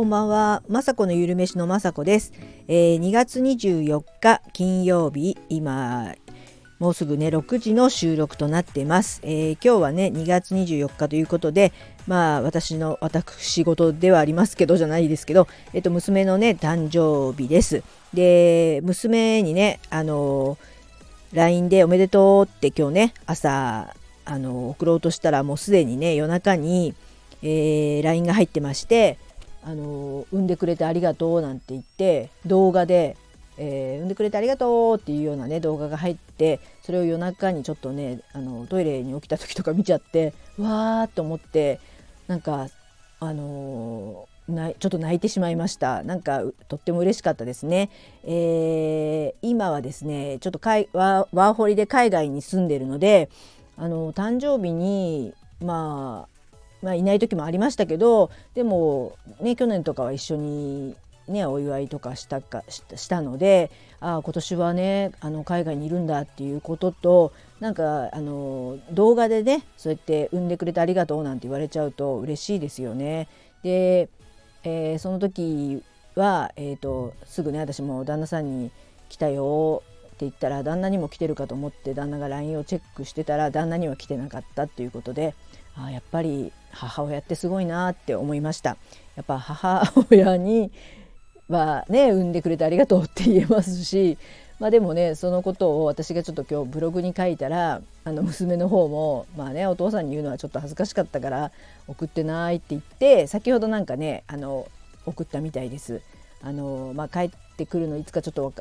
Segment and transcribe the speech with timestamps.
[0.00, 2.32] こんばんは、まさこのゆるめしのまさこです、
[2.68, 6.14] えー、2月24日金曜日、今
[6.78, 11.74] もうすぐね6時の収録となっています、えー、今日はね2月24日ということで
[12.06, 17.82] まあ私の私事ではありますけどじゃないですけど、えっと、娘のね誕生日です。
[18.14, 20.56] で娘にねあの
[21.34, 23.94] LINE でおめでとうって今日ね朝
[24.24, 26.94] あの送ろうとしたらもうすでにね夜中に、
[27.42, 29.18] えー、LINE が入ってまして
[29.62, 33.16] あの産んでくれてありがとうなんて言って動画で、
[33.58, 41.80] えー、産んでくれてありがとうっていうようなね動画が入ってそれを夜中にちょっとねあのトイレに起きた時とか見ちゃってわーっと思って
[42.26, 42.68] なんか
[43.22, 46.02] あのー、ちょっと泣いてしまいました。
[46.04, 47.90] なんかとっても嬉しかったですね、
[48.24, 53.28] えー、今はですねちょっとワーホリで海外に住んでるので
[53.76, 56.39] あの誕生日にまあ
[56.82, 60.96] まあ、いない時もありましたけどでも、ね、去年とかは一緒に、
[61.28, 73.28] ね、お祝いとかしたかしたのでああ今年はねあの海外にいるんだっていうこととなんかあの動画でねそうやって産んでくれてありがとうなんて言われちゃうと嬉しいですよね。
[73.62, 74.08] で、
[74.64, 75.82] えー、その時
[76.14, 78.70] は、えーと、すぐね私も旦那さんに
[79.10, 79.82] 「来たよ」
[80.26, 85.34] 言ったら旦那にも来てるかと思って旦那が LINE をチェックしてたら旦那には来てなかったっていうことで
[85.76, 88.76] あやっぱり母親ってすごいなって思いました
[89.16, 90.70] やっぱ母親に
[91.48, 94.18] はね産んでくれてありがとうって言えますし
[94.58, 101.50] まあでもねそのことを私がちょっと今日ブログに書いたらあの娘の方もまあねお父さんに言うのはちょっと恥ずかしかったから
[101.88, 104.68] 送ってないって言って先ほどなんかねあの
[105.06, 106.02] 送ったみたいです。
[106.42, 107.30] あのまあ、帰っ
[107.60, 108.52] てくるのいつかちょっと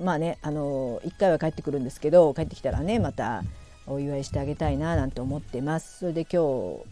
[0.00, 3.44] まあねあの1回は帰ってくるんですけど帰ってきたらねまた
[3.86, 6.00] お祝いしてあげたいななんて思ってます。
[6.00, 6.42] それで今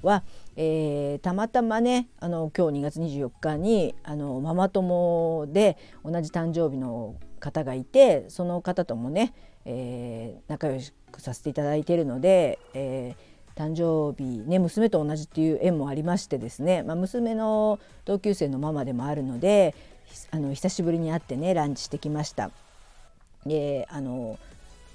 [0.01, 0.23] 日は、
[0.57, 9.35] えー、たまたまねあの今日2月24日にあのママ友で同じ誕生日の方がいてその方ともね、
[9.67, 19.75] えー、仲良くさせていただいているので、えー、誕生日ね娘と同じっていう縁もありましてですね、まあ、娘の同級生のママでもあるので
[20.31, 22.51] あの久しぶりに会ってねランチしてきました。
[23.45, 24.39] であの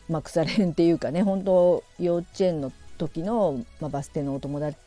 [0.09, 4.77] まあ、腐れ縁っていうかね本当幼稚園の時の、まあ、バス停のお友達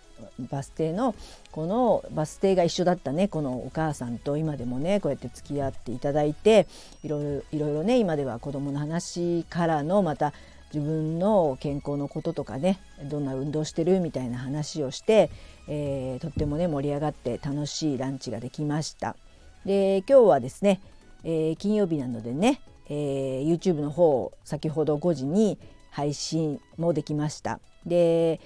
[0.50, 1.14] バス停の
[1.50, 6.66] このバス停が一緒だったねこのお母さんと今でもねこうやって付き合っていただいて
[7.02, 10.32] いろいろいろいろね今では子どもの話からのまた
[10.72, 15.30] 自分の健康のこととかねどんな運動してるみたいな話をして、
[15.68, 19.16] えー、とってもね盛り上がって楽しいランチができました。
[19.64, 20.80] で今日はですね、
[21.24, 25.58] えー、金曜日なのでねえー、YouTube の方先ほど5時に
[25.90, 27.60] 配信もできました。
[27.86, 28.40] で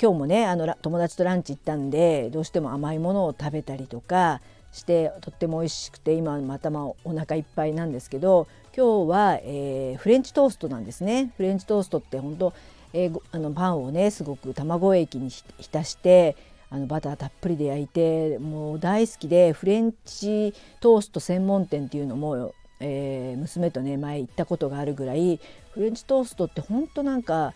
[0.00, 4.40] 今日もねあの友達とランチ行ったんでどうしても甘いものを食べたりとか
[4.72, 11.32] してとっても美味しくて今またまお腹いっぱいなんですけど今日は、えー、フレンチトーストなんですね。
[11.36, 12.52] フレンチトーストって本当、
[12.92, 16.36] えー、あのパンをねすごく卵液に浸して
[16.72, 25.38] あのバターたっぷりで焼いてもう大好きでフレンチトースト専門店っていうのもえー、娘とね前行ったことがあるぐらい
[25.70, 27.54] フレンチトーストってほんとなんか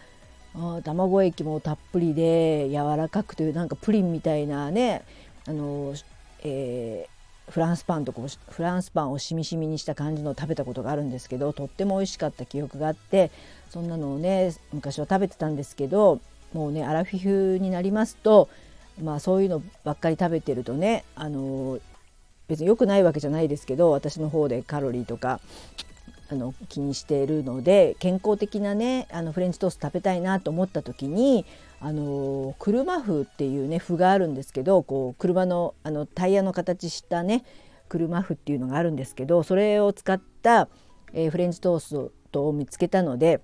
[0.85, 5.05] 卵液もたっぷりで柔らかくてなんかプリンみたいなね
[5.47, 5.95] あの、
[6.45, 13.31] えー、フランスパンとかフランスパンをしみしみにした感じのを食べたことがあるんですけどとっても美味しかった記憶があって
[13.69, 16.21] そんなのをね昔は食べてたんですけど
[16.53, 18.49] もうねアラフィフになりますと
[19.03, 21.79] まあそういうのばっかり食べてるとねあの
[22.49, 25.41] 別に良くないわけじゃないですけど私の方でカロリーとか
[26.29, 31.45] あの気にしているので健康的なねあのフレンチトースト食べたいなと思った時に
[31.81, 37.45] あの車麩っていうね麩があるんですけどこう車のあのタイヤの形したね
[37.89, 40.69] 車麩っていうのがあるんですけどそれを使った、
[41.13, 43.41] えー、フレンチトーストを見つけたので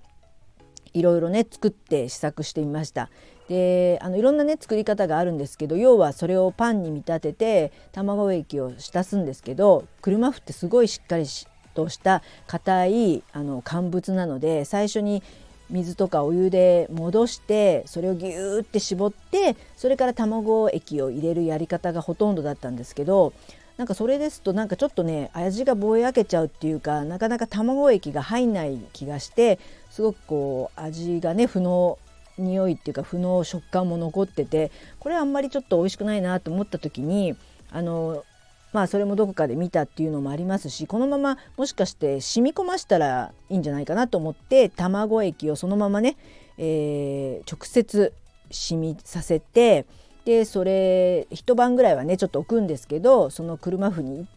[0.93, 3.09] いろいろね作って試作してみました。
[3.49, 11.25] であのいろんなね作り方があるんですけど要はそれをパンに見立てて卵液を浸すんですけど車麩ってすごいしっかり
[11.73, 15.23] とした硬いあの乾物なので最初に
[15.69, 23.33] 水とかお湯で戻してそれをギューって絞ってそれから卵液を入れるやり方がほとんどだったんですけど
[23.77, 29.57] なんかそれですとなんかちょっとね味がぼやけちゃうっていうかなかなか卵液が入んない気がして
[29.93, 31.99] すごくこう味がね不能
[32.39, 37.35] 匂いっていうか不能食感も残っててこれあんまりちょっと美味しくないなと思った時に
[37.71, 38.25] あの
[38.71, 46.17] まあそれもどこかで見たっていうのもありますしこのままもしかして染み込ましたらいいんじゃないかなと思って卵液をそのままね、
[46.57, 48.13] えー、直接
[48.49, 49.85] 染みさせて
[50.25, 54.27] でそれ一晩ぐらいはねちょっと置くんですけどその車麩に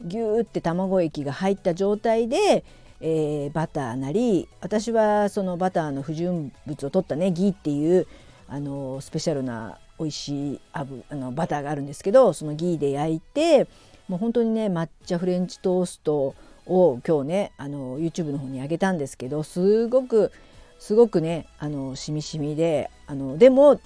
[0.00, 2.64] ギューって卵液が入った状態で、
[3.06, 8.06] えー、バターなり私はそのバターの不純物を取ったねギーっていう
[8.48, 13.68] あのスペシャルな美味しいあぶあのバターがあるんですけどそのギーで焼いて
[14.08, 16.34] もう本当にね抹茶フレンチトースト
[16.66, 20.32] を今日ねあの YouTube の方に上げたんですけどすごく
[20.78, 23.82] すごくねあのしみしみであのでも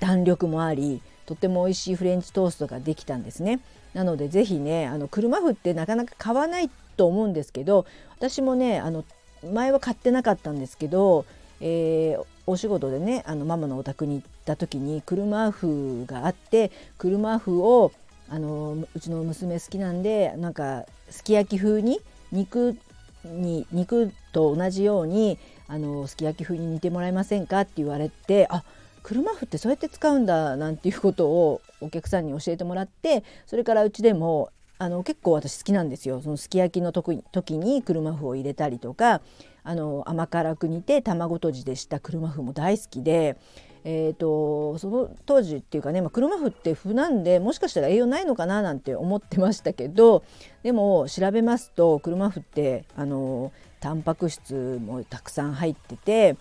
[0.00, 1.02] 弾力もあり
[1.34, 3.60] とても美味しいフレンチトーストができたんですね。
[3.94, 7.86] なので是非ねあの車麩ってなかなか買わないと思うんですけど
[8.18, 9.04] 私もねあの
[9.50, 11.24] 前は買ってなかったんですけど、
[11.60, 17.92] えー、お仕事でねあのママのお宅に行った時に車麩があって車麩を
[18.28, 22.00] あのうちの娘好きなんでなんかすき焼き風に
[22.30, 22.76] 肉
[23.24, 25.38] に肉と同じように
[25.68, 28.64] あのすき焼き風に煮てもらえませんかって言われてあっ
[29.02, 36.20] 車麩ってそうやって使うんだなんていうことをお客さんに教えてもらってそれからうちでもあの結構私好きなんですよ。
[36.20, 39.20] そのすき焼きの時に車麩を入れたりとか
[39.62, 43.36] あの甘辛く煮て卵とじでした車麩も大好きで、
[43.84, 50.24] えーと、その当時っていうかね、まあ、車麩って麩なんでもしかしたら栄養ないのかななんて思ってましたけど
[50.64, 56.36] でも調べますと車麩ってあのタンパク質もたくさん入ってて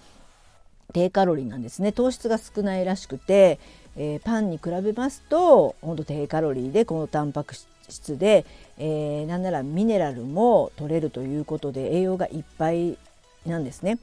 [0.91, 3.59] 低カロリーなんですね糖質が少ないらしくて、
[3.95, 7.55] えー、パンに比べますとほんと低カロリーでこのタンパク
[7.89, 8.45] 質で、
[8.77, 12.97] えー、なんならミネラルも取れるということで栄養がいっぱい
[13.45, 13.97] なんですね。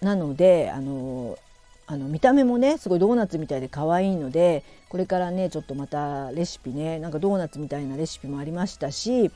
[0.00, 1.38] なのであの
[1.86, 9.30] あの見た目もねすごいドーナツみたいで可愛いのでこれからねちょっとまたレシピねなんかドーナツみたいなレシピもありましたし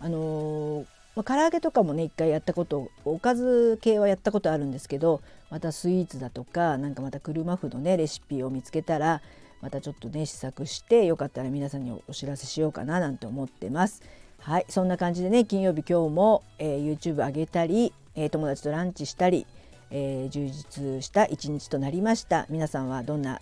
[0.00, 0.86] あの
[1.18, 5.20] まあ、唐揚げとかもね一回やったことおかず系はやったことあるんですけど
[5.50, 9.20] またスイーツだとかなんかまた車麩のねレシピを見つけたら
[9.60, 14.00] またちょっとね試作してよかったら皆さんにお知らせしようかななんて思ってます。
[14.38, 19.44] はいそんな感じでね金曜日今日も、えー、YouTube 上げたり、えー、友達とランチしたり、
[19.90, 22.46] えー、充実した一日となりました。
[22.48, 23.40] 皆さんはどんな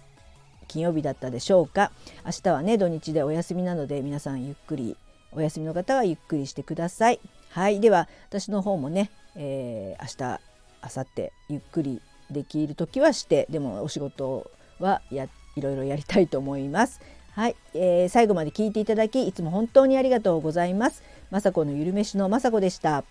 [0.67, 1.93] 金曜日だったでしょうか？
[2.25, 4.97] 明日はね土日でお休みなので皆さんゆっくり
[5.33, 7.21] お休みの方はゆっくりしてください。
[7.57, 10.41] はいでは私の方もね、えー、明日
[10.83, 15.27] 明後日ゆっくりできる時はしてでもお仕事はや
[15.57, 17.01] いろいろやりたいと思います
[17.33, 21.03] はい、えー、最後まで聞いていただきいつも本当にありがとうございます。
[21.31, 23.05] 雅子のゆるめしの雅子でした。